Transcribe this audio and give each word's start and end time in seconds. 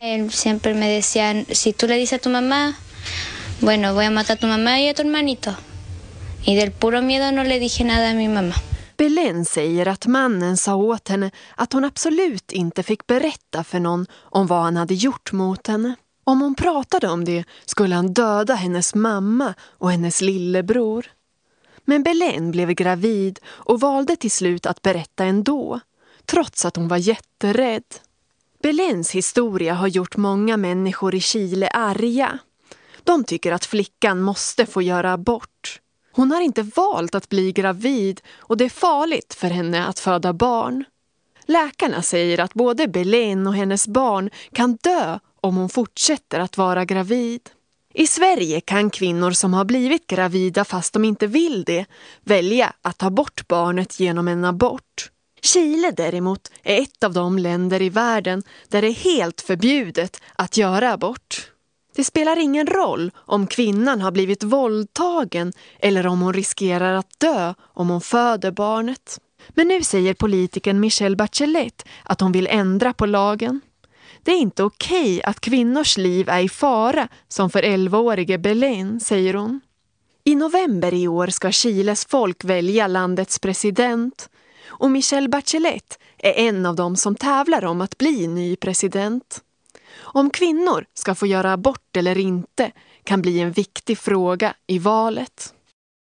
Él 0.00 0.32
siempre 0.32 0.72
me 0.72 0.88
decía, 0.88 1.44
si 1.52 1.74
tú 1.74 1.86
le 1.86 1.96
dices 1.96 2.18
a 2.18 2.22
tu 2.22 2.30
mamá, 2.30 2.74
bueno, 3.60 3.92
voy 3.92 4.06
a 4.06 4.10
matar 4.10 4.38
a 4.38 4.40
tu 4.40 4.46
mamá 4.46 4.80
y 4.80 4.88
a 4.88 4.94
tu 4.94 5.02
hermanito. 5.02 5.54
Y 6.46 6.56
del 6.56 6.72
puro 6.72 7.02
miedo 7.02 7.30
no 7.32 7.44
le 7.44 7.58
dije 7.58 7.84
nada 7.84 8.10
a 8.10 8.14
mi 8.14 8.26
mamá. 8.26 8.54
Belén 8.96 9.44
säger 9.44 9.88
att 9.88 10.06
mannen 10.06 10.56
sa 10.56 10.74
åt 10.74 11.08
henne 11.08 11.30
att 11.56 11.72
hon 11.72 11.84
absolut 11.84 12.52
inte 12.52 12.82
fick 12.82 13.06
berätta 13.06 13.64
för 13.64 13.80
någon 13.80 14.06
om 14.12 14.46
vad 14.46 14.62
han 14.62 14.76
hade 14.76 14.94
gjort 14.94 15.32
mot 15.32 15.66
henne. 15.66 15.94
Om 16.24 16.40
hon 16.40 16.54
pratade 16.54 17.08
om 17.08 17.24
det 17.24 17.44
skulle 17.66 17.94
han 17.94 18.12
döda 18.12 18.54
hennes 18.54 18.94
mamma 18.94 19.54
och 19.60 19.90
hennes 19.90 20.20
lillebror. 20.20 21.06
Men 21.84 22.02
Belén 22.02 22.50
blev 22.50 22.72
gravid 22.72 23.38
och 23.46 23.80
valde 23.80 24.16
till 24.16 24.30
slut 24.30 24.66
att 24.66 24.82
berätta 24.82 25.24
ändå, 25.24 25.80
trots 26.26 26.64
att 26.64 26.76
hon 26.76 26.88
var 26.88 26.96
jätterädd. 26.96 27.84
Belens 28.62 29.10
historia 29.10 29.74
har 29.74 29.88
gjort 29.88 30.16
många 30.16 30.56
människor 30.56 31.14
i 31.14 31.20
Chile 31.20 31.68
arga. 31.68 32.38
De 33.04 33.24
tycker 33.24 33.52
att 33.52 33.64
flickan 33.64 34.22
måste 34.22 34.66
få 34.66 34.82
göra 34.82 35.12
abort. 35.12 35.80
Hon 36.12 36.30
har 36.30 36.40
inte 36.40 36.62
valt 36.62 37.14
att 37.14 37.28
bli 37.28 37.52
gravid 37.52 38.20
och 38.38 38.56
det 38.56 38.64
är 38.64 38.68
farligt 38.68 39.34
för 39.34 39.48
henne 39.48 39.86
att 39.86 39.98
föda 39.98 40.32
barn. 40.32 40.84
Läkarna 41.44 42.02
säger 42.02 42.40
att 42.40 42.54
både 42.54 42.88
Belen 42.88 43.46
och 43.46 43.54
hennes 43.54 43.88
barn 43.88 44.30
kan 44.52 44.78
dö 44.82 45.18
om 45.40 45.56
hon 45.56 45.68
fortsätter 45.68 46.40
att 46.40 46.56
vara 46.56 46.84
gravid. 46.84 47.40
I 47.94 48.06
Sverige 48.06 48.60
kan 48.60 48.90
kvinnor 48.90 49.30
som 49.30 49.54
har 49.54 49.64
blivit 49.64 50.06
gravida 50.06 50.64
fast 50.64 50.92
de 50.92 51.04
inte 51.04 51.26
vill 51.26 51.64
det 51.64 51.86
välja 52.24 52.72
att 52.82 52.98
ta 52.98 53.10
bort 53.10 53.48
barnet 53.48 54.00
genom 54.00 54.28
en 54.28 54.44
abort. 54.44 55.10
Chile 55.42 55.90
däremot 55.90 56.50
är 56.62 56.82
ett 56.82 57.04
av 57.04 57.12
de 57.12 57.38
länder 57.38 57.82
i 57.82 57.88
världen 57.88 58.42
där 58.68 58.82
det 58.82 58.88
är 58.88 58.94
helt 58.94 59.40
förbjudet 59.40 60.22
att 60.36 60.56
göra 60.56 60.92
abort. 60.92 61.50
Det 61.96 62.04
spelar 62.04 62.38
ingen 62.38 62.66
roll 62.66 63.10
om 63.16 63.46
kvinnan 63.46 64.00
har 64.00 64.10
blivit 64.10 64.42
våldtagen 64.42 65.52
eller 65.78 66.06
om 66.06 66.20
hon 66.20 66.34
riskerar 66.34 66.94
att 66.94 67.20
dö 67.20 67.54
om 67.60 67.88
hon 67.88 68.00
föder 68.00 68.50
barnet. 68.50 69.20
Men 69.48 69.68
nu 69.68 69.82
säger 69.82 70.14
politikern 70.14 70.80
Michelle 70.80 71.16
Bachelet 71.16 71.84
att 72.02 72.20
hon 72.20 72.32
vill 72.32 72.46
ändra 72.46 72.92
på 72.92 73.06
lagen. 73.06 73.60
Det 74.22 74.30
är 74.30 74.38
inte 74.38 74.62
okej 74.62 75.22
att 75.22 75.40
kvinnors 75.40 75.96
liv 75.96 76.28
är 76.28 76.40
i 76.40 76.48
fara 76.48 77.08
som 77.28 77.50
för 77.50 77.62
11-årige 77.62 78.38
Belén, 78.38 79.00
säger 79.00 79.34
hon. 79.34 79.60
I 80.24 80.34
november 80.34 80.94
i 80.94 81.08
år 81.08 81.26
ska 81.26 81.52
Chiles 81.52 82.06
folk 82.06 82.44
välja 82.44 82.86
landets 82.86 83.38
president 83.38 84.28
och 84.80 84.90
Michelle 84.90 85.28
Bachelet 85.28 85.98
är 86.18 86.32
en 86.32 86.66
av 86.66 86.76
dem 86.76 86.96
som 86.96 87.14
tävlar 87.14 87.64
om 87.64 87.80
att 87.80 87.98
bli 87.98 88.26
ny 88.26 88.56
president. 88.56 89.40
Om 89.98 90.30
kvinnor 90.30 90.86
ska 90.94 91.14
få 91.14 91.26
göra 91.26 91.52
abort 91.52 91.96
eller 91.96 92.18
inte 92.18 92.72
kan 93.04 93.22
bli 93.22 93.40
en 93.40 93.52
viktig 93.52 93.98
fråga 93.98 94.54
i 94.66 94.78
valet. 94.78 95.54